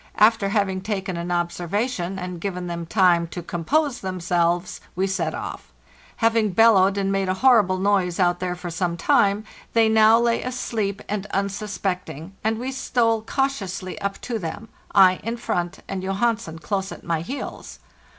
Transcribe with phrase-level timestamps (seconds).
[0.17, 5.35] Af ter having taken an observation and given them time to compose themselves, we set
[5.35, 5.71] off.
[6.15, 9.43] Having bellowed and made a horrible noise out there for some time,
[9.73, 15.37] they now lay asleep and unsuspecting, and we stole cautiously up to them, I in
[15.37, 17.77] front and Johansen close at my heels.